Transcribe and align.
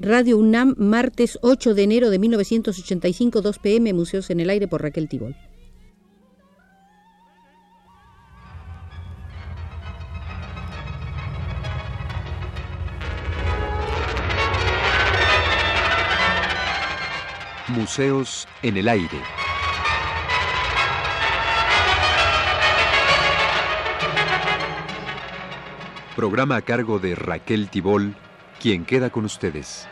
Radio 0.00 0.38
UNAM, 0.38 0.76
martes 0.78 1.40
8 1.42 1.74
de 1.74 1.82
enero 1.82 2.08
de 2.10 2.20
1985, 2.20 3.42
2 3.42 3.58
pm, 3.58 3.92
Museos 3.92 4.30
en 4.30 4.38
el 4.38 4.48
Aire 4.48 4.68
por 4.68 4.80
Raquel 4.80 5.08
Tibol. 5.08 5.34
Museos 17.66 18.46
en 18.62 18.76
el 18.76 18.88
Aire. 18.88 19.08
Programa 26.14 26.56
a 26.56 26.62
cargo 26.62 27.00
de 27.00 27.16
Raquel 27.16 27.68
Tibol 27.68 28.14
quien 28.60 28.84
queda 28.84 29.10
con 29.10 29.24
ustedes. 29.24 29.86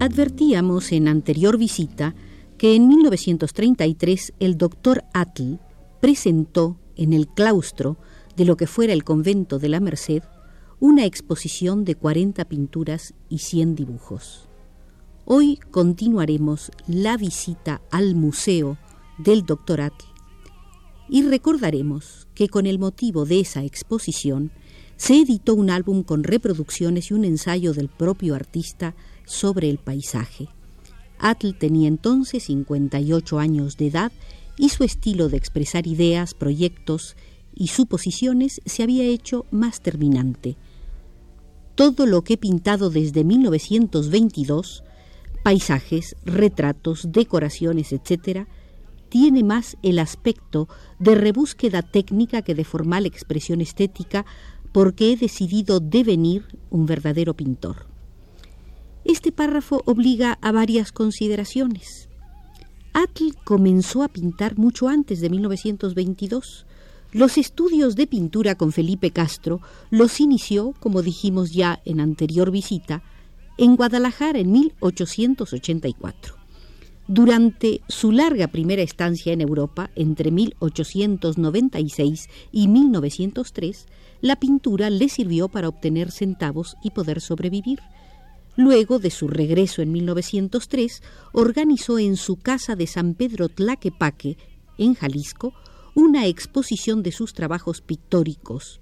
Advertíamos 0.00 0.92
en 0.92 1.08
anterior 1.08 1.56
visita 1.56 2.14
que 2.58 2.76
en 2.76 2.88
1933 2.88 4.34
el 4.38 4.58
doctor 4.58 5.02
Atl 5.12 5.58
presentó 6.00 6.78
en 6.96 7.12
el 7.12 7.26
claustro 7.26 7.96
de 8.36 8.44
lo 8.44 8.56
que 8.56 8.66
fuera 8.66 8.92
el 8.92 9.02
convento 9.02 9.58
de 9.58 9.68
la 9.70 9.80
Merced 9.80 10.22
una 10.86 11.06
exposición 11.06 11.86
de 11.86 11.94
40 11.94 12.44
pinturas 12.44 13.14
y 13.30 13.38
100 13.38 13.74
dibujos. 13.74 14.50
Hoy 15.24 15.58
continuaremos 15.70 16.70
la 16.86 17.16
visita 17.16 17.80
al 17.90 18.14
museo 18.14 18.76
del. 19.16 19.46
Atl 19.48 20.04
y 21.08 21.22
recordaremos 21.22 22.28
que 22.34 22.50
con 22.50 22.66
el 22.66 22.78
motivo 22.78 23.24
de 23.24 23.40
esa 23.40 23.64
exposición 23.64 24.52
se 24.98 25.18
editó 25.18 25.54
un 25.54 25.70
álbum 25.70 26.02
con 26.02 26.22
reproducciones 26.22 27.10
y 27.10 27.14
un 27.14 27.24
ensayo 27.24 27.72
del 27.72 27.88
propio 27.88 28.34
artista 28.34 28.94
sobre 29.24 29.70
el 29.70 29.78
paisaje. 29.78 30.48
Atl 31.18 31.54
tenía 31.54 31.88
entonces 31.88 32.42
58 32.42 33.38
años 33.38 33.78
de 33.78 33.86
edad 33.86 34.12
y 34.58 34.68
su 34.68 34.84
estilo 34.84 35.30
de 35.30 35.38
expresar 35.38 35.86
ideas, 35.86 36.34
proyectos 36.34 37.16
y 37.54 37.68
suposiciones 37.68 38.60
se 38.66 38.82
había 38.82 39.04
hecho 39.04 39.46
más 39.50 39.80
terminante 39.80 40.58
todo 41.74 42.06
lo 42.06 42.22
que 42.22 42.34
he 42.34 42.38
pintado 42.38 42.90
desde 42.90 43.24
1922, 43.24 44.84
paisajes, 45.42 46.16
retratos, 46.24 47.12
decoraciones, 47.12 47.92
etc., 47.92 48.46
tiene 49.08 49.44
más 49.44 49.76
el 49.82 50.00
aspecto 50.00 50.68
de 50.98 51.14
rebúsqueda 51.14 51.82
técnica 51.82 52.42
que 52.42 52.54
de 52.54 52.64
formal 52.64 53.06
expresión 53.06 53.60
estética 53.60 54.26
porque 54.72 55.12
he 55.12 55.16
decidido 55.16 55.78
devenir 55.78 56.58
un 56.70 56.86
verdadero 56.86 57.34
pintor. 57.34 57.86
Este 59.04 59.30
párrafo 59.30 59.82
obliga 59.84 60.38
a 60.40 60.50
varias 60.50 60.90
consideraciones. 60.90 62.08
Atl 62.92 63.36
comenzó 63.44 64.02
a 64.02 64.08
pintar 64.08 64.58
mucho 64.58 64.88
antes 64.88 65.20
de 65.20 65.30
1922, 65.30 66.66
los 67.14 67.38
estudios 67.38 67.94
de 67.94 68.08
pintura 68.08 68.56
con 68.56 68.72
Felipe 68.72 69.12
Castro 69.12 69.60
los 69.90 70.18
inició, 70.18 70.74
como 70.80 71.00
dijimos 71.00 71.52
ya 71.52 71.80
en 71.84 72.00
anterior 72.00 72.50
visita, 72.50 73.04
en 73.56 73.76
Guadalajara 73.76 74.40
en 74.40 74.50
1884. 74.50 76.34
Durante 77.06 77.82
su 77.88 78.10
larga 78.10 78.48
primera 78.48 78.82
estancia 78.82 79.32
en 79.32 79.42
Europa, 79.42 79.90
entre 79.94 80.32
1896 80.32 82.28
y 82.50 82.66
1903, 82.66 83.86
la 84.20 84.34
pintura 84.34 84.90
le 84.90 85.08
sirvió 85.08 85.48
para 85.48 85.68
obtener 85.68 86.10
centavos 86.10 86.76
y 86.82 86.90
poder 86.90 87.20
sobrevivir. 87.20 87.78
Luego 88.56 88.98
de 88.98 89.10
su 89.10 89.28
regreso 89.28 89.82
en 89.82 89.92
1903, 89.92 91.00
organizó 91.32 92.00
en 92.00 92.16
su 92.16 92.36
casa 92.36 92.74
de 92.74 92.88
San 92.88 93.14
Pedro 93.14 93.48
Tlaquepaque, 93.48 94.36
en 94.78 94.94
Jalisco, 94.94 95.54
una 95.94 96.26
exposición 96.26 97.02
de 97.02 97.12
sus 97.12 97.34
trabajos 97.34 97.80
pictóricos. 97.80 98.80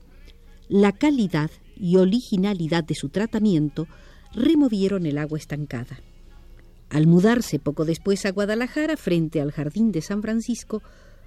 La 0.68 0.92
calidad 0.92 1.50
y 1.76 1.96
originalidad 1.96 2.84
de 2.84 2.94
su 2.94 3.10
tratamiento 3.10 3.86
removieron 4.32 5.04
el 5.04 5.18
agua 5.18 5.38
estancada. 5.38 6.00
Al 6.88 7.06
mudarse 7.06 7.58
poco 7.58 7.84
después 7.84 8.24
a 8.26 8.32
Guadalajara, 8.32 8.96
frente 8.96 9.40
al 9.40 9.52
Jardín 9.52 9.92
de 9.92 10.00
San 10.02 10.22
Francisco, 10.22 10.82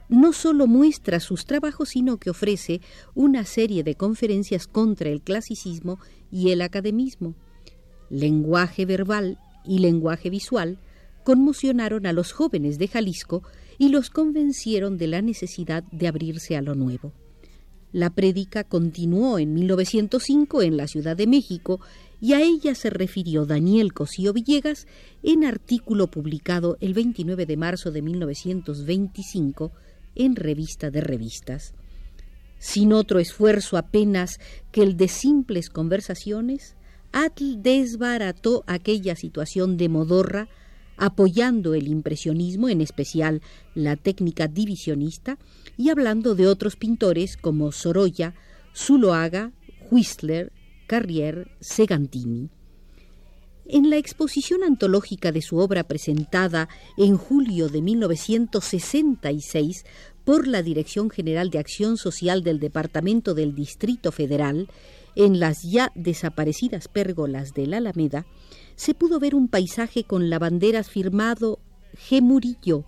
no 0.10 0.34
solo 0.34 0.68
muestra 0.68 1.20
sus 1.20 1.46
trabajos, 1.46 1.90
sino 1.90 2.18
que 2.18 2.30
ofrece 2.30 2.82
una 3.16 3.46
serie 3.46 3.84
de 3.84 3.96
conferencias 3.96 4.68
contra 4.68 5.10
el 5.10 5.22
clasicismo 5.22 6.00
y 6.32 6.52
el 6.52 6.62
academismo. 6.62 7.36
Lenguaje 8.10 8.86
verbal 8.86 9.40
y 9.64 9.80
lenguaje 9.80 10.30
visual 10.30 10.80
conmocionaron 11.26 12.06
a 12.06 12.14
los 12.14 12.32
jóvenes 12.32 12.78
de 12.78 12.88
Jalisco 12.88 13.42
y 13.80 13.90
los 13.90 14.10
convencieron 14.10 14.98
de 14.98 15.08
la 15.08 15.22
necesidad 15.24 15.84
de 15.92 16.08
abrirse 16.08 16.56
a 16.56 16.62
lo 16.62 16.76
nuevo. 16.76 17.12
La 17.92 18.12
prédica 18.12 18.64
continuó 18.64 19.40
en 19.40 19.54
1905 19.54 20.62
en 20.62 20.78
la 20.78 20.88
Ciudad 20.88 21.18
de 21.18 21.26
México 21.28 21.82
y 22.22 22.34
a 22.34 22.42
ella 22.42 22.76
se 22.76 22.92
refirió 22.92 23.46
Daniel 23.46 23.92
Cosío 23.92 24.34
Villegas 24.34 24.86
en 25.24 25.46
artículo 25.46 26.08
publicado 26.08 26.78
el 26.80 26.94
29 26.94 27.46
de 27.48 27.58
marzo 27.58 27.92
de 27.92 28.04
1925 28.04 29.72
en 30.14 30.36
Revista 30.36 30.92
de 30.92 31.02
Revistas. 31.02 31.74
Sin 32.60 32.94
otro 32.94 33.18
esfuerzo 33.18 33.78
apenas 33.78 34.40
que 34.72 34.84
el 34.84 34.96
de 34.96 35.08
simples 35.08 35.70
conversaciones, 35.70 36.76
Atl 37.14 37.64
desbarató 37.64 38.64
aquella 38.68 39.16
situación 39.16 39.78
de 39.78 39.90
modorra 39.90 40.50
apoyando 40.98 41.74
el 41.74 41.88
impresionismo, 41.88 42.70
en 42.70 42.82
especial 42.82 43.42
la 43.74 43.96
técnica 43.96 44.48
divisionista, 44.48 45.38
y 45.78 45.90
hablando 45.90 46.36
de 46.36 46.48
otros 46.48 46.76
pintores 46.76 47.38
como 47.38 47.72
Sorolla, 47.72 48.34
Zuloaga, 48.76 49.52
Whistler, 49.92 50.52
Carrier, 50.88 51.52
Segantini. 51.60 52.50
En 53.68 53.90
la 53.90 53.98
exposición 53.98 54.64
antológica 54.64 55.32
de 55.32 55.42
su 55.42 55.58
obra 55.58 55.86
presentada 55.86 56.70
en 56.98 57.18
julio 57.18 57.68
de 57.68 57.82
1966 57.82 59.86
por 60.24 60.48
la 60.48 60.62
Dirección 60.62 61.10
General 61.10 61.50
de 61.50 61.58
Acción 61.58 61.98
Social 61.98 62.44
del 62.44 62.60
Departamento 62.60 63.34
del 63.34 63.56
Distrito 63.56 64.12
Federal, 64.12 64.70
en 65.16 65.40
las 65.40 65.64
ya 65.64 65.92
desaparecidas 65.96 66.88
pérgolas 66.88 67.54
de 67.54 67.68
la 67.68 67.78
Alameda, 67.78 68.26
se 68.76 68.94
pudo 68.94 69.20
ver 69.20 69.36
un 69.36 69.48
paisaje 69.48 70.04
con 70.04 70.30
la 70.30 70.40
bandera 70.40 70.84
firmado 70.84 71.60
G. 72.10 72.22
Murillo, 72.22 72.86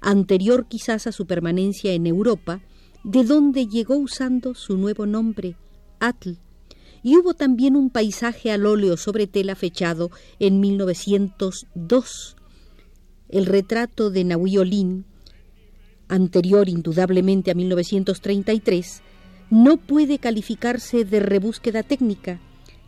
anterior 0.00 0.66
quizás 0.66 1.06
a 1.06 1.12
su 1.12 1.26
permanencia 1.26 1.92
en 1.92 2.06
Europa, 2.06 2.60
de 3.04 3.24
donde 3.24 3.66
llegó 3.66 3.96
usando 3.96 4.54
su 4.54 4.76
nuevo 4.76 5.06
nombre, 5.06 5.56
Atl. 6.00 6.32
Y 7.02 7.16
hubo 7.16 7.32
también 7.32 7.76
un 7.76 7.88
paisaje 7.88 8.50
al 8.50 8.66
óleo 8.66 8.98
sobre 8.98 9.26
tela 9.26 9.54
fechado 9.54 10.10
en 10.38 10.60
1902. 10.60 12.36
El 13.30 13.46
retrato 13.46 14.10
de 14.10 14.24
Nahui 14.24 14.58
Olin, 14.58 15.06
anterior 16.08 16.68
indudablemente 16.68 17.50
a 17.50 17.54
1933, 17.54 19.02
no 19.50 19.76
puede 19.76 20.18
calificarse 20.18 21.04
de 21.04 21.20
rebúsqueda 21.20 21.82
técnica, 21.82 22.40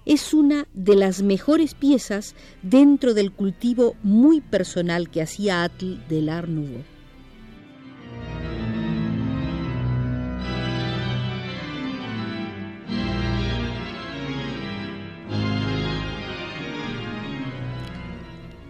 es 0.05 0.33
una 0.33 0.67
de 0.75 0.97
las 0.97 1.23
mejores 1.23 1.75
piezas 1.75 2.35
dentro 2.63 3.15
del 3.15 3.33
cultivo 3.33 3.95
muy 4.03 4.41
personal 4.41 5.11
que 5.11 5.23
hacía 5.23 5.65
Atl 5.65 6.07
del 6.09 6.29
Art. 6.29 6.49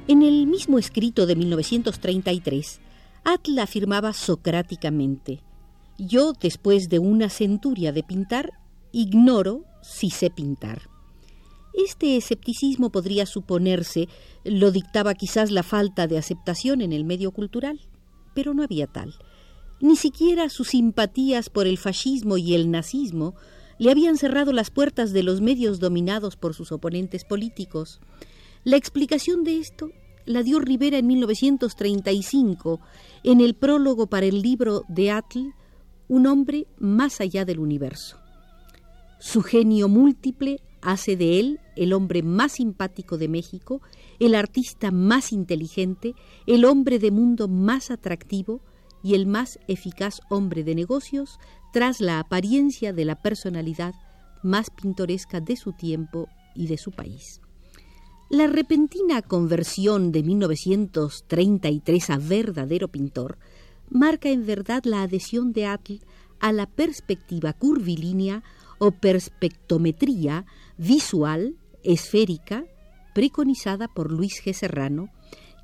En 0.08 0.22
el 0.22 0.46
mismo 0.46 0.78
escrito 0.78 1.26
de 1.26 1.36
1933, 1.36 2.80
Atl 3.24 3.58
afirmaba 3.58 4.12
socráticamente, 4.12 5.40
yo, 5.98 6.32
después 6.32 6.88
de 6.88 6.98
una 6.98 7.28
centuria 7.28 7.92
de 7.92 8.02
pintar, 8.02 8.52
ignoro 8.92 9.64
si 9.82 10.10
sé 10.10 10.30
pintar. 10.30 10.82
Este 11.74 12.16
escepticismo 12.16 12.90
podría 12.90 13.24
suponerse 13.24 14.08
lo 14.44 14.70
dictaba 14.70 15.14
quizás 15.14 15.50
la 15.50 15.62
falta 15.62 16.06
de 16.06 16.18
aceptación 16.18 16.82
en 16.82 16.92
el 16.92 17.04
medio 17.04 17.30
cultural, 17.30 17.80
pero 18.34 18.52
no 18.52 18.62
había 18.62 18.86
tal. 18.86 19.14
Ni 19.80 19.96
siquiera 19.96 20.48
sus 20.48 20.68
simpatías 20.68 21.48
por 21.48 21.66
el 21.66 21.78
fascismo 21.78 22.36
y 22.36 22.54
el 22.54 22.70
nazismo 22.70 23.34
le 23.78 23.90
habían 23.90 24.16
cerrado 24.16 24.52
las 24.52 24.70
puertas 24.70 25.12
de 25.12 25.22
los 25.22 25.40
medios 25.40 25.80
dominados 25.80 26.36
por 26.36 26.54
sus 26.54 26.70
oponentes 26.72 27.24
políticos. 27.24 28.00
La 28.64 28.76
explicación 28.76 29.42
de 29.42 29.58
esto 29.58 29.90
la 30.24 30.42
dio 30.42 30.60
Rivera 30.60 30.98
en 30.98 31.06
1935 31.06 32.80
en 33.24 33.40
el 33.40 33.54
prólogo 33.54 34.06
para 34.06 34.26
el 34.26 34.40
libro 34.40 34.84
de 34.88 35.10
Atl, 35.10 35.52
Un 36.12 36.26
hombre 36.26 36.66
más 36.78 37.22
allá 37.22 37.46
del 37.46 37.58
universo. 37.58 38.18
Su 39.18 39.40
genio 39.40 39.88
múltiple 39.88 40.60
hace 40.82 41.16
de 41.16 41.40
él 41.40 41.58
el 41.74 41.94
hombre 41.94 42.22
más 42.22 42.52
simpático 42.52 43.16
de 43.16 43.28
México, 43.28 43.80
el 44.20 44.34
artista 44.34 44.90
más 44.90 45.32
inteligente, 45.32 46.14
el 46.46 46.66
hombre 46.66 46.98
de 46.98 47.10
mundo 47.10 47.48
más 47.48 47.90
atractivo 47.90 48.60
y 49.02 49.14
el 49.14 49.24
más 49.24 49.58
eficaz 49.68 50.20
hombre 50.28 50.64
de 50.64 50.74
negocios 50.74 51.38
tras 51.72 52.02
la 52.02 52.18
apariencia 52.18 52.92
de 52.92 53.06
la 53.06 53.22
personalidad 53.22 53.94
más 54.42 54.68
pintoresca 54.68 55.40
de 55.40 55.56
su 55.56 55.72
tiempo 55.72 56.28
y 56.54 56.66
de 56.66 56.76
su 56.76 56.90
país. 56.90 57.40
La 58.28 58.48
repentina 58.48 59.22
conversión 59.22 60.12
de 60.12 60.22
1933 60.22 62.10
a 62.10 62.18
verdadero 62.18 62.88
pintor 62.88 63.38
marca 63.92 64.30
en 64.30 64.46
verdad 64.46 64.82
la 64.84 65.02
adhesión 65.02 65.52
de 65.52 65.66
Atl 65.66 65.94
a 66.40 66.52
la 66.52 66.66
perspectiva 66.66 67.52
curvilínea 67.52 68.42
o 68.78 68.90
perspectometría 68.90 70.44
visual 70.76 71.56
esférica 71.84 72.64
preconizada 73.14 73.88
por 73.88 74.10
Luis 74.10 74.42
G. 74.44 74.52
Serrano, 74.52 75.10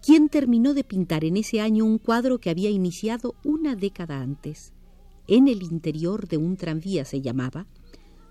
quien 0.04 0.28
terminó 0.28 0.74
de 0.74 0.84
pintar 0.84 1.24
en 1.24 1.36
ese 1.36 1.60
año 1.60 1.84
un 1.84 1.98
cuadro 1.98 2.38
que 2.38 2.50
había 2.50 2.70
iniciado 2.70 3.34
una 3.42 3.74
década 3.74 4.20
antes. 4.20 4.72
En 5.26 5.48
el 5.48 5.62
interior 5.62 6.28
de 6.28 6.36
un 6.36 6.56
tranvía 6.56 7.04
se 7.04 7.20
llamaba, 7.20 7.66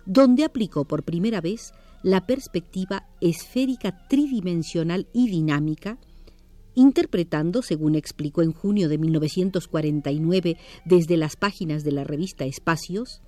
donde 0.06 0.46
aplicó 0.46 0.86
por 0.86 1.04
primera 1.04 1.42
vez 1.42 1.74
la 2.04 2.26
perspectiva 2.26 3.08
esférica 3.20 4.08
tridimensional 4.08 5.08
y 5.14 5.30
dinámica, 5.30 5.98
interpretando, 6.78 7.64
según 7.64 7.96
explicó 7.96 8.44
en 8.44 8.54
junio 8.54 8.88
de 8.88 9.00
1949 9.00 10.58
desde 10.86 11.18
las 11.18 11.36
páginas 11.36 11.84
de 11.84 11.92
la 11.92 12.04
revista 12.04 12.46
Espacios, 12.46 13.24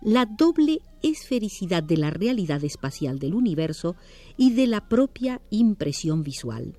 la 0.00 0.24
doble 0.24 0.80
esfericidad 1.02 1.82
de 1.82 1.98
la 1.98 2.08
realidad 2.08 2.64
espacial 2.64 3.18
del 3.18 3.34
universo 3.34 3.96
y 4.38 4.54
de 4.54 4.66
la 4.66 4.88
propia 4.88 5.42
impresión 5.50 6.22
visual. 6.22 6.78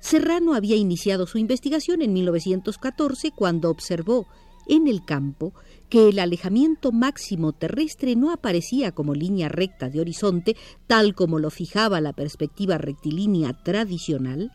Serrano 0.00 0.52
había 0.52 0.76
iniciado 0.76 1.26
su 1.26 1.38
investigación 1.38 2.02
en 2.02 2.12
1914 2.12 3.30
cuando 3.30 3.70
observó 3.70 4.26
en 4.68 4.86
el 4.86 5.02
campo 5.02 5.54
que 5.88 6.10
el 6.10 6.18
alejamiento 6.18 6.92
máximo 6.92 7.52
terrestre 7.52 8.16
no 8.16 8.32
aparecía 8.32 8.92
como 8.92 9.14
línea 9.14 9.48
recta 9.48 9.88
de 9.88 10.00
horizonte, 10.00 10.56
tal 10.86 11.14
como 11.14 11.38
lo 11.38 11.48
fijaba 11.48 12.02
la 12.02 12.12
perspectiva 12.12 12.76
rectilínea 12.76 13.54
tradicional, 13.62 14.52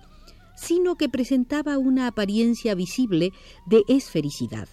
sino 0.58 0.96
que 0.98 1.08
presentaba 1.08 1.78
una 1.78 2.08
apariencia 2.08 2.76
visible 2.76 3.32
de 3.68 3.84
esfericidad. 3.88 4.68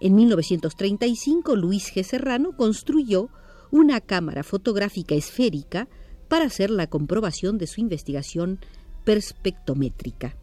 En 0.00 0.14
1935, 0.16 1.54
Luis 1.54 1.94
G. 1.94 2.02
Serrano 2.02 2.56
construyó 2.56 3.28
una 3.70 4.00
cámara 4.00 4.42
fotográfica 4.42 5.14
esférica 5.14 5.88
para 6.28 6.46
hacer 6.46 6.70
la 6.70 6.88
comprobación 6.88 7.58
de 7.58 7.66
su 7.66 7.80
investigación 7.80 8.58
perspectométrica. 9.04 10.36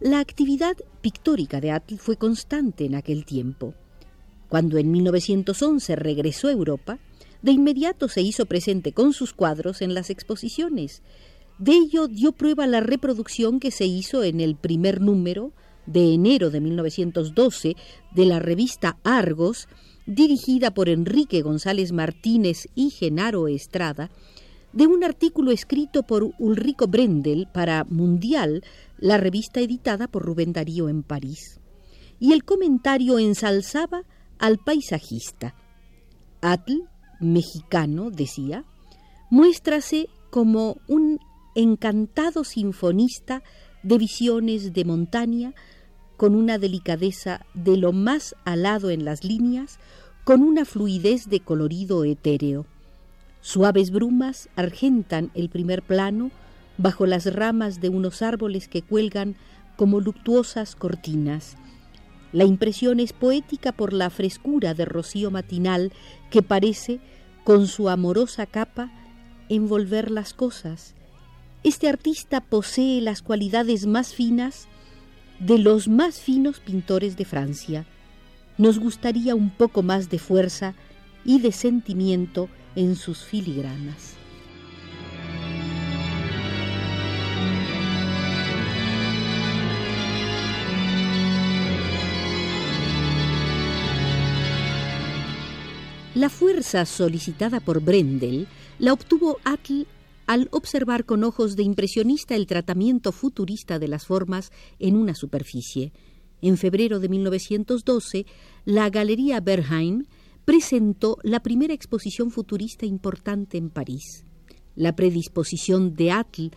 La 0.00 0.18
actividad 0.18 0.76
pictórica 1.00 1.60
de 1.60 1.70
Atl 1.70 1.96
fue 1.96 2.16
constante 2.16 2.84
en 2.84 2.96
aquel 2.96 3.24
tiempo. 3.24 3.74
Cuando 4.48 4.76
en 4.76 4.90
1911 4.90 5.96
regresó 5.96 6.48
a 6.48 6.52
Europa, 6.52 6.98
de 7.42 7.52
inmediato 7.52 8.08
se 8.08 8.22
hizo 8.22 8.46
presente 8.46 8.92
con 8.92 9.12
sus 9.12 9.32
cuadros 9.32 9.82
en 9.82 9.94
las 9.94 10.10
exposiciones. 10.10 11.02
De 11.58 11.72
ello 11.72 12.08
dio 12.08 12.32
prueba 12.32 12.66
la 12.66 12.80
reproducción 12.80 13.60
que 13.60 13.70
se 13.70 13.86
hizo 13.86 14.24
en 14.24 14.40
el 14.40 14.56
primer 14.56 15.00
número 15.00 15.52
de 15.86 16.14
enero 16.14 16.50
de 16.50 16.60
1912 16.60 17.76
de 18.14 18.26
la 18.26 18.40
revista 18.40 18.98
Argos, 19.04 19.68
dirigida 20.06 20.72
por 20.72 20.88
Enrique 20.88 21.42
González 21.42 21.92
Martínez 21.92 22.66
y 22.74 22.90
Genaro 22.90 23.48
Estrada, 23.48 24.10
de 24.72 24.88
un 24.88 25.04
artículo 25.04 25.52
escrito 25.52 26.02
por 26.02 26.32
Ulrico 26.38 26.88
Brendel 26.88 27.46
para 27.52 27.84
Mundial, 27.84 28.64
la 28.98 29.18
revista 29.18 29.60
editada 29.60 30.08
por 30.08 30.24
Rubén 30.24 30.52
Darío 30.52 30.88
en 30.88 31.04
París. 31.04 31.60
Y 32.18 32.32
el 32.32 32.44
comentario 32.44 33.20
ensalzaba 33.20 34.02
al 34.38 34.58
paisajista. 34.58 35.54
Atl, 36.40 36.72
mexicano, 37.20 38.10
decía, 38.10 38.64
muéstrase 39.30 40.08
como 40.30 40.78
un 40.88 41.20
encantado 41.54 42.44
sinfonista 42.44 43.42
de 43.82 43.98
visiones 43.98 44.72
de 44.72 44.84
montaña, 44.84 45.54
con 46.16 46.34
una 46.34 46.58
delicadeza 46.58 47.44
de 47.54 47.76
lo 47.76 47.92
más 47.92 48.34
alado 48.44 48.90
en 48.90 49.04
las 49.04 49.24
líneas, 49.24 49.78
con 50.24 50.42
una 50.42 50.64
fluidez 50.64 51.28
de 51.28 51.40
colorido 51.40 52.04
etéreo. 52.04 52.66
Suaves 53.40 53.90
brumas 53.90 54.48
argentan 54.56 55.30
el 55.34 55.50
primer 55.50 55.82
plano 55.82 56.30
bajo 56.78 57.06
las 57.06 57.32
ramas 57.32 57.80
de 57.80 57.90
unos 57.90 58.22
árboles 58.22 58.68
que 58.68 58.82
cuelgan 58.82 59.36
como 59.76 60.00
luctuosas 60.00 60.76
cortinas. 60.76 61.56
La 62.32 62.44
impresión 62.44 63.00
es 63.00 63.12
poética 63.12 63.72
por 63.72 63.92
la 63.92 64.10
frescura 64.10 64.74
de 64.74 64.84
rocío 64.84 65.30
matinal 65.30 65.92
que 66.30 66.42
parece, 66.42 67.00
con 67.44 67.66
su 67.66 67.88
amorosa 67.88 68.46
capa, 68.46 68.90
envolver 69.48 70.10
las 70.10 70.32
cosas. 70.32 70.94
Este 71.64 71.88
artista 71.88 72.42
posee 72.42 73.00
las 73.00 73.22
cualidades 73.22 73.86
más 73.86 74.12
finas 74.12 74.68
de 75.38 75.56
los 75.56 75.88
más 75.88 76.20
finos 76.20 76.60
pintores 76.60 77.16
de 77.16 77.24
Francia. 77.24 77.86
Nos 78.58 78.78
gustaría 78.78 79.34
un 79.34 79.48
poco 79.48 79.82
más 79.82 80.10
de 80.10 80.18
fuerza 80.18 80.74
y 81.24 81.40
de 81.40 81.52
sentimiento 81.52 82.50
en 82.76 82.96
sus 82.96 83.24
filigranas. 83.24 84.12
La 96.14 96.28
fuerza 96.28 96.84
solicitada 96.84 97.60
por 97.60 97.80
Brendel 97.80 98.48
la 98.78 98.92
obtuvo 98.92 99.38
Atl 99.44 99.86
al 100.26 100.48
observar 100.52 101.04
con 101.04 101.24
ojos 101.24 101.56
de 101.56 101.62
impresionista 101.62 102.34
el 102.34 102.46
tratamiento 102.46 103.12
futurista 103.12 103.78
de 103.78 103.88
las 103.88 104.06
formas 104.06 104.52
en 104.78 104.96
una 104.96 105.14
superficie. 105.14 105.92
En 106.40 106.56
febrero 106.56 107.00
de 107.00 107.08
1912, 107.08 108.26
la 108.64 108.90
Galería 108.90 109.40
Berheim 109.40 110.04
presentó 110.44 111.18
la 111.22 111.40
primera 111.40 111.72
exposición 111.74 112.30
futurista 112.30 112.86
importante 112.86 113.56
en 113.56 113.70
París. 113.70 114.24
La 114.76 114.94
predisposición 114.94 115.94
de 115.94 116.10
Atl 116.10 116.48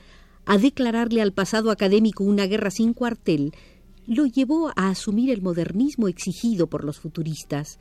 a 0.46 0.58
declararle 0.58 1.22
al 1.22 1.34
pasado 1.34 1.72
académico 1.72 2.24
una 2.24 2.46
guerra 2.48 2.72
sin 2.72 2.94
cuartel 2.94 3.53
lo 4.08 4.25
llevó 4.25 4.70
a 4.70 4.89
asumir 4.89 5.30
el 5.30 5.41
modernismo 5.41 6.08
exigido 6.08 6.68
por 6.68 6.86
los 6.86 7.00
futuristas, 7.00 7.80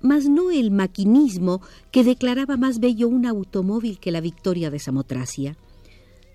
mas 0.00 0.26
no 0.26 0.50
el 0.50 0.70
maquinismo 0.70 1.60
que 1.90 2.04
declaraba 2.04 2.56
más 2.56 2.78
bello 2.80 3.08
un 3.08 3.26
automóvil 3.26 3.98
que 3.98 4.10
la 4.10 4.20
victoria 4.20 4.70
de 4.70 4.78
Samotracia. 4.78 5.56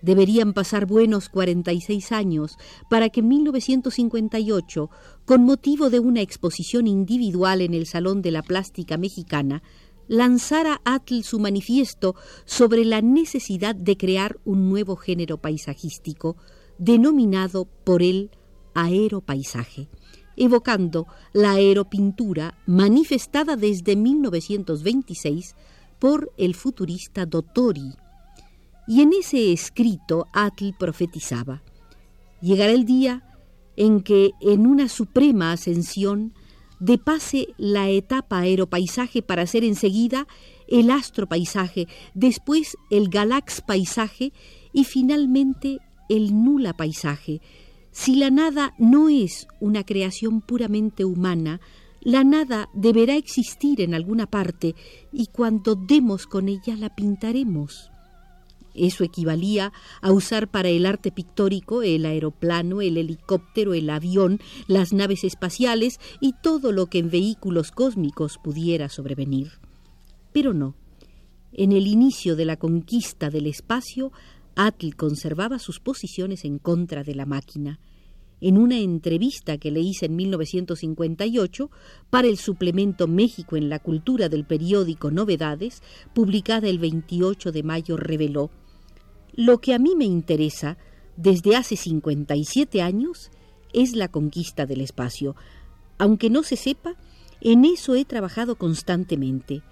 Deberían 0.01 0.53
pasar 0.53 0.87
buenos 0.87 1.29
46 1.29 2.11
años 2.11 2.57
para 2.89 3.09
que 3.09 3.19
en 3.19 3.27
1958, 3.27 4.89
con 5.25 5.43
motivo 5.43 5.89
de 5.89 5.99
una 5.99 6.21
exposición 6.21 6.87
individual 6.87 7.61
en 7.61 7.75
el 7.75 7.85
Salón 7.85 8.21
de 8.21 8.31
la 8.31 8.41
Plástica 8.41 8.97
Mexicana, 8.97 9.61
lanzara 10.07 10.81
Atl 10.83 11.21
su 11.21 11.39
manifiesto 11.39 12.15
sobre 12.45 12.83
la 12.83 13.01
necesidad 13.01 13.75
de 13.75 13.95
crear 13.95 14.39
un 14.43 14.69
nuevo 14.69 14.95
género 14.95 15.37
paisajístico, 15.37 16.35
denominado 16.79 17.65
por 17.65 18.01
él 18.01 18.31
aeropaisaje, 18.73 19.87
evocando 20.41 21.05
la 21.33 21.51
aeropintura 21.51 22.55
manifestada 22.65 23.55
desde 23.55 23.95
1926 23.95 25.55
por 25.99 26.31
el 26.35 26.55
futurista 26.55 27.27
Dottori 27.27 27.93
y 28.87 29.01
en 29.01 29.13
ese 29.13 29.53
escrito 29.53 30.25
Atl 30.33 30.71
profetizaba, 30.79 31.61
llegará 32.41 32.71
el 32.71 32.85
día 32.85 33.23
en 33.77 34.01
que 34.01 34.31
en 34.41 34.65
una 34.65 34.89
suprema 34.89 35.51
ascensión 35.51 36.33
depase 36.79 37.49
la 37.59 37.89
etapa 37.89 38.39
aeropaisaje 38.39 39.21
para 39.21 39.45
ser 39.45 39.63
enseguida 39.63 40.27
el 40.67 40.89
astropaisaje, 40.89 41.87
después 42.15 42.75
el 42.89 43.09
galax 43.09 43.61
paisaje 43.61 44.33
y 44.73 44.85
finalmente 44.85 45.77
el 46.09 46.43
nula 46.43 46.73
paisaje. 46.73 47.41
Si 47.91 48.15
la 48.15 48.29
nada 48.29 48.73
no 48.77 49.09
es 49.09 49.47
una 49.59 49.83
creación 49.83 50.41
puramente 50.41 51.05
humana, 51.05 51.59
la 52.01 52.23
nada 52.23 52.69
deberá 52.73 53.15
existir 53.15 53.81
en 53.81 53.93
alguna 53.93 54.25
parte 54.25 54.75
y 55.11 55.27
cuando 55.27 55.75
demos 55.75 56.25
con 56.25 56.49
ella 56.49 56.75
la 56.75 56.95
pintaremos. 56.95 57.91
Eso 58.73 59.03
equivalía 59.03 59.73
a 60.01 60.11
usar 60.11 60.49
para 60.49 60.69
el 60.69 60.85
arte 60.85 61.11
pictórico 61.11 61.83
el 61.83 62.05
aeroplano, 62.05 62.81
el 62.81 62.97
helicóptero, 62.97 63.73
el 63.73 63.89
avión, 63.89 64.39
las 64.67 64.93
naves 64.93 65.23
espaciales 65.23 65.99
y 66.21 66.33
todo 66.41 66.71
lo 66.71 66.87
que 66.87 66.99
en 66.99 67.09
vehículos 67.09 67.71
cósmicos 67.71 68.39
pudiera 68.41 68.87
sobrevenir. 68.89 69.59
Pero 70.31 70.53
no. 70.53 70.75
En 71.53 71.73
el 71.73 71.85
inicio 71.85 72.37
de 72.37 72.45
la 72.45 72.55
conquista 72.55 73.29
del 73.29 73.45
espacio, 73.45 74.13
Atl 74.55 74.95
conservaba 74.95 75.59
sus 75.59 75.79
posiciones 75.79 76.45
en 76.45 76.59
contra 76.59 77.03
de 77.03 77.15
la 77.15 77.25
máquina. 77.25 77.79
En 78.39 78.57
una 78.57 78.79
entrevista 78.79 79.57
que 79.57 79.71
le 79.71 79.81
hice 79.81 80.07
en 80.07 80.15
1958 80.15 81.69
para 82.09 82.27
el 82.27 82.37
suplemento 82.37 83.07
México 83.07 83.55
en 83.55 83.69
la 83.69 83.79
cultura 83.79 84.29
del 84.29 84.45
periódico 84.45 85.11
Novedades, 85.11 85.83
publicada 86.13 86.67
el 86.67 86.79
28 86.79 87.51
de 87.51 87.63
mayo, 87.63 87.97
reveló 87.97 88.49
lo 89.33 89.61
que 89.61 89.73
a 89.73 89.79
mí 89.79 89.95
me 89.95 90.05
interesa 90.05 90.77
desde 91.15 91.55
hace 91.55 91.75
57 91.75 92.81
años 92.81 93.31
es 93.73 93.95
la 93.95 94.09
conquista 94.09 94.65
del 94.65 94.81
espacio. 94.81 95.35
Aunque 95.97 96.29
no 96.29 96.43
se 96.43 96.57
sepa, 96.57 96.95
en 97.39 97.63
eso 97.63 97.95
he 97.95 98.05
trabajado 98.05 98.55
constantemente. 98.55 99.63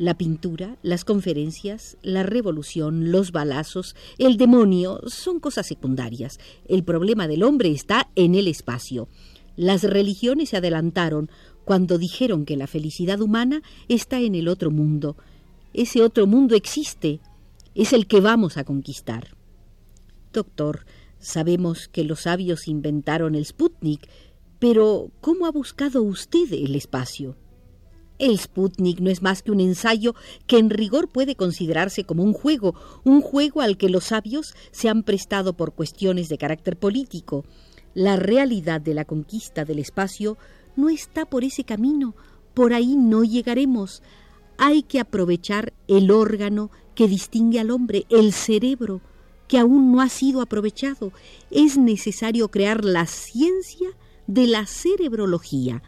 La 0.00 0.16
pintura, 0.16 0.78
las 0.80 1.04
conferencias, 1.04 1.98
la 2.00 2.22
revolución, 2.22 3.12
los 3.12 3.32
balazos, 3.32 3.94
el 4.16 4.38
demonio 4.38 5.02
son 5.06 5.40
cosas 5.40 5.66
secundarias. 5.66 6.40
El 6.66 6.84
problema 6.84 7.28
del 7.28 7.42
hombre 7.42 7.70
está 7.70 8.08
en 8.16 8.34
el 8.34 8.48
espacio. 8.48 9.08
Las 9.56 9.82
religiones 9.82 10.48
se 10.48 10.56
adelantaron 10.56 11.30
cuando 11.66 11.98
dijeron 11.98 12.46
que 12.46 12.56
la 12.56 12.66
felicidad 12.66 13.20
humana 13.20 13.60
está 13.88 14.20
en 14.20 14.34
el 14.36 14.48
otro 14.48 14.70
mundo. 14.70 15.18
Ese 15.74 16.00
otro 16.00 16.26
mundo 16.26 16.54
existe, 16.54 17.20
es 17.74 17.92
el 17.92 18.06
que 18.06 18.22
vamos 18.22 18.56
a 18.56 18.64
conquistar. 18.64 19.36
Doctor, 20.32 20.86
sabemos 21.18 21.88
que 21.88 22.04
los 22.04 22.20
sabios 22.20 22.68
inventaron 22.68 23.34
el 23.34 23.44
Sputnik, 23.44 24.08
pero 24.58 25.10
¿cómo 25.20 25.44
ha 25.44 25.50
buscado 25.50 26.02
usted 26.02 26.50
el 26.54 26.74
espacio? 26.74 27.36
El 28.20 28.38
Sputnik 28.38 29.00
no 29.00 29.08
es 29.08 29.22
más 29.22 29.42
que 29.42 29.50
un 29.50 29.60
ensayo 29.60 30.14
que 30.46 30.58
en 30.58 30.68
rigor 30.68 31.08
puede 31.08 31.36
considerarse 31.36 32.04
como 32.04 32.22
un 32.22 32.34
juego, 32.34 32.74
un 33.02 33.22
juego 33.22 33.62
al 33.62 33.78
que 33.78 33.88
los 33.88 34.04
sabios 34.04 34.54
se 34.72 34.90
han 34.90 35.04
prestado 35.04 35.54
por 35.54 35.72
cuestiones 35.72 36.28
de 36.28 36.36
carácter 36.36 36.76
político. 36.76 37.46
La 37.94 38.16
realidad 38.16 38.82
de 38.82 38.92
la 38.92 39.06
conquista 39.06 39.64
del 39.64 39.78
espacio 39.78 40.36
no 40.76 40.90
está 40.90 41.24
por 41.24 41.44
ese 41.44 41.64
camino, 41.64 42.14
por 42.52 42.74
ahí 42.74 42.94
no 42.94 43.24
llegaremos. 43.24 44.02
Hay 44.58 44.82
que 44.82 45.00
aprovechar 45.00 45.72
el 45.88 46.10
órgano 46.10 46.70
que 46.94 47.08
distingue 47.08 47.58
al 47.58 47.70
hombre, 47.70 48.04
el 48.10 48.34
cerebro, 48.34 49.00
que 49.48 49.58
aún 49.58 49.92
no 49.92 50.02
ha 50.02 50.10
sido 50.10 50.42
aprovechado. 50.42 51.12
Es 51.50 51.78
necesario 51.78 52.50
crear 52.50 52.84
la 52.84 53.06
ciencia 53.06 53.88
de 54.26 54.46
la 54.46 54.66
cerebrología. 54.66 55.82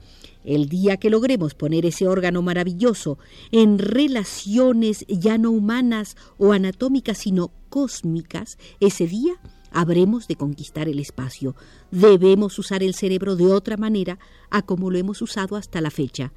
El 0.44 0.68
día 0.68 0.96
que 0.96 1.10
logremos 1.10 1.54
poner 1.54 1.86
ese 1.86 2.08
órgano 2.08 2.42
maravilloso 2.42 3.18
en 3.50 3.78
relaciones 3.78 5.04
ya 5.08 5.38
no 5.38 5.50
humanas 5.50 6.16
o 6.38 6.52
anatómicas, 6.52 7.18
sino 7.18 7.52
cósmicas, 7.68 8.58
ese 8.80 9.06
día 9.06 9.34
habremos 9.70 10.28
de 10.28 10.36
conquistar 10.36 10.88
el 10.88 10.98
espacio. 10.98 11.54
Debemos 11.90 12.58
usar 12.58 12.82
el 12.82 12.94
cerebro 12.94 13.36
de 13.36 13.46
otra 13.46 13.76
manera 13.76 14.18
a 14.50 14.62
como 14.62 14.90
lo 14.90 14.98
hemos 14.98 15.22
usado 15.22 15.56
hasta 15.56 15.80
la 15.80 15.90
fecha. 15.90 16.32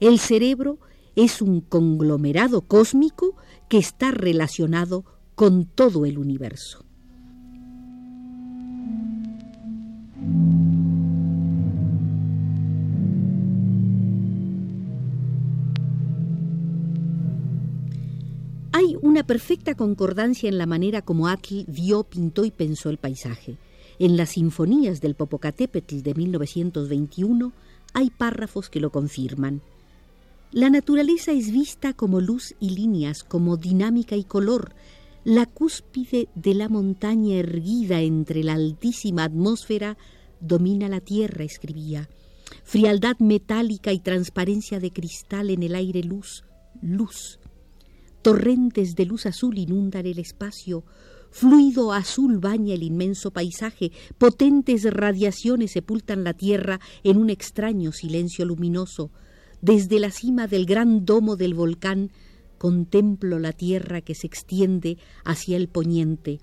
El 0.00 0.18
cerebro 0.18 0.78
es 1.16 1.42
un 1.42 1.60
conglomerado 1.60 2.62
cósmico 2.62 3.36
que 3.68 3.78
está 3.78 4.10
relacionado 4.10 5.04
con 5.34 5.64
todo 5.64 6.06
el 6.06 6.18
universo. 6.18 6.84
Una 19.10 19.24
perfecta 19.24 19.74
concordancia 19.74 20.48
en 20.48 20.56
la 20.56 20.66
manera 20.66 21.02
como 21.02 21.26
Atl 21.26 21.64
vio, 21.66 22.04
pintó 22.04 22.44
y 22.44 22.52
pensó 22.52 22.90
el 22.90 22.96
paisaje. 22.96 23.56
En 23.98 24.16
las 24.16 24.30
sinfonías 24.30 25.00
del 25.00 25.16
Popocatépetl 25.16 26.02
de 26.02 26.14
1921 26.14 27.52
hay 27.92 28.10
párrafos 28.10 28.70
que 28.70 28.78
lo 28.78 28.90
confirman. 28.92 29.62
La 30.52 30.70
naturaleza 30.70 31.32
es 31.32 31.50
vista 31.50 31.92
como 31.92 32.20
luz 32.20 32.54
y 32.60 32.70
líneas, 32.70 33.24
como 33.24 33.56
dinámica 33.56 34.14
y 34.14 34.22
color, 34.22 34.74
la 35.24 35.44
cúspide 35.44 36.28
de 36.36 36.54
la 36.54 36.68
montaña 36.68 37.34
erguida 37.34 38.02
entre 38.02 38.44
la 38.44 38.52
altísima 38.52 39.24
atmósfera 39.24 39.98
domina 40.38 40.88
la 40.88 41.00
tierra, 41.00 41.42
escribía. 41.42 42.08
Frialdad 42.62 43.18
metálica 43.18 43.92
y 43.92 43.98
transparencia 43.98 44.78
de 44.78 44.92
cristal 44.92 45.50
en 45.50 45.64
el 45.64 45.74
aire 45.74 46.04
luz, 46.04 46.44
luz. 46.80 47.39
Torrentes 48.22 48.96
de 48.96 49.06
luz 49.06 49.24
azul 49.24 49.56
inundan 49.56 50.04
el 50.04 50.18
espacio, 50.18 50.84
fluido 51.30 51.92
azul 51.92 52.38
baña 52.38 52.74
el 52.74 52.82
inmenso 52.82 53.30
paisaje, 53.30 53.92
potentes 54.18 54.84
radiaciones 54.84 55.70
sepultan 55.72 56.22
la 56.22 56.34
tierra 56.34 56.80
en 57.02 57.16
un 57.16 57.30
extraño 57.30 57.92
silencio 57.92 58.44
luminoso. 58.44 59.10
Desde 59.62 60.00
la 60.00 60.10
cima 60.10 60.46
del 60.46 60.66
gran 60.66 61.06
domo 61.06 61.36
del 61.36 61.54
volcán 61.54 62.10
contemplo 62.58 63.38
la 63.38 63.52
tierra 63.52 64.02
que 64.02 64.14
se 64.14 64.26
extiende 64.26 64.98
hacia 65.24 65.56
el 65.56 65.68
poniente. 65.68 66.40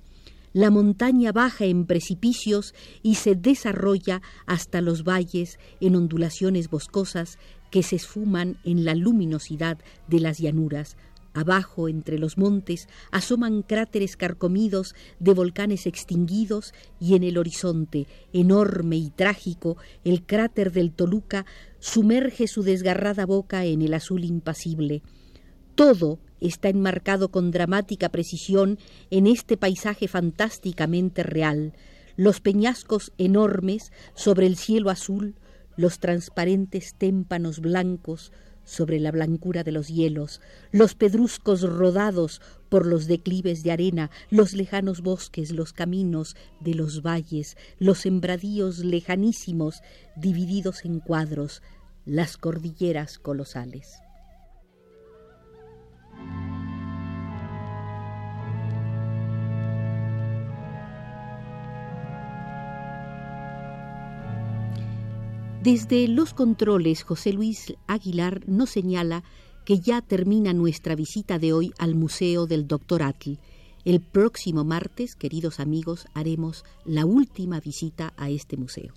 La 0.53 0.71
montaña 0.71 1.31
baja 1.31 1.65
en 1.65 1.85
precipicios 1.85 2.73
y 3.03 3.15
se 3.15 3.35
desarrolla 3.35 4.23
hasta 4.47 4.81
los 4.81 5.03
valles 5.03 5.59
en 5.79 5.95
ondulaciones 5.95 6.71
boscosas 6.71 7.37
que 7.69 7.83
se 7.83 7.97
esfuman 7.97 8.57
en 8.63 8.83
la 8.83 8.95
luminosidad 8.95 9.77
de 10.07 10.19
las 10.19 10.39
llanuras. 10.39 10.97
Abajo, 11.37 11.87
entre 11.87 12.17
los 12.17 12.37
montes, 12.37 12.87
asoman 13.11 13.61
cráteres 13.61 14.17
carcomidos 14.17 14.95
de 15.19 15.33
volcanes 15.33 15.85
extinguidos 15.85 16.73
y 16.99 17.15
en 17.15 17.23
el 17.23 17.37
horizonte, 17.37 18.07
enorme 18.33 18.97
y 18.97 19.11
trágico, 19.11 19.77
el 20.03 20.25
cráter 20.25 20.71
del 20.71 20.91
Toluca 20.91 21.45
sumerge 21.79 22.47
su 22.47 22.63
desgarrada 22.63 23.25
boca 23.25 23.65
en 23.65 23.83
el 23.83 23.93
azul 23.93 24.23
impasible. 24.23 25.03
Todo 25.75 26.19
está 26.41 26.69
enmarcado 26.69 27.29
con 27.29 27.51
dramática 27.51 28.09
precisión 28.09 28.79
en 29.11 29.27
este 29.27 29.57
paisaje 29.57 30.07
fantásticamente 30.07 31.21
real. 31.21 31.73
Los 32.15 32.41
peñascos 32.41 33.13
enormes 33.19 33.91
sobre 34.15 34.47
el 34.47 34.57
cielo 34.57 34.89
azul, 34.89 35.35
los 35.75 35.99
transparentes 35.99 36.95
témpanos 36.95 37.59
blancos, 37.59 38.31
sobre 38.67 38.99
la 38.99 39.11
blancura 39.11 39.63
de 39.63 39.71
los 39.71 39.87
hielos, 39.87 40.41
los 40.71 40.93
pedruscos 40.93 41.61
rodados 41.61 42.41
por 42.69 42.85
los 42.85 43.07
declives 43.07 43.63
de 43.63 43.71
arena, 43.71 44.11
los 44.29 44.53
lejanos 44.53 45.01
bosques, 45.01 45.51
los 45.51 45.71
caminos 45.71 46.35
de 46.59 46.75
los 46.75 47.01
valles, 47.01 47.57
los 47.79 47.99
sembradíos 47.99 48.79
lejanísimos, 48.79 49.81
divididos 50.17 50.83
en 50.83 50.99
cuadros, 50.99 51.63
las 52.05 52.37
cordilleras 52.37 53.17
colosales. 53.19 54.01
Desde 65.67 66.07
los 66.07 66.33
controles, 66.33 67.03
José 67.03 67.33
Luis 67.33 67.73
Aguilar 67.87 68.47
nos 68.47 68.69
señala 68.69 69.25
que 69.65 69.81
ya 69.81 70.01
termina 70.01 70.53
nuestra 70.53 70.95
visita 70.95 71.39
de 71.39 71.51
hoy 71.51 71.73
al 71.77 71.93
Museo 71.93 72.47
del 72.47 72.69
Dr. 72.69 73.03
Atl. 73.03 73.31
El 73.83 73.99
próximo 73.99 74.63
martes, 74.63 75.17
queridos 75.17 75.59
amigos, 75.59 76.07
haremos 76.13 76.63
la 76.85 77.05
última 77.05 77.59
visita 77.59 78.13
a 78.15 78.29
este 78.29 78.55
museo. 78.55 78.93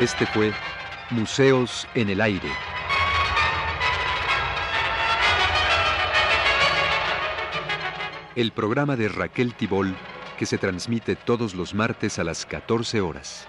Este 0.00 0.26
fue 0.26 0.52
Museos 1.12 1.86
en 1.94 2.10
el 2.10 2.20
Aire. 2.20 2.48
El 8.40 8.52
programa 8.52 8.96
de 8.96 9.08
Raquel 9.08 9.54
Tibol 9.54 9.94
que 10.38 10.46
se 10.46 10.56
transmite 10.56 11.16
todos 11.16 11.54
los 11.54 11.74
martes 11.74 12.18
a 12.18 12.24
las 12.24 12.46
14 12.46 13.02
horas. 13.02 13.46